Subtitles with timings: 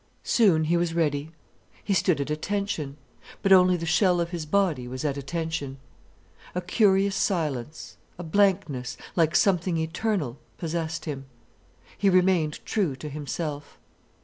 [0.23, 1.29] Soon he was ready.
[1.83, 2.97] He stood at attention.
[3.43, 5.77] But only the shell of his body was at attention.
[6.55, 11.25] A curious silence, a blankness, like something eternal, possessed him.
[11.95, 13.77] He remained true to himself.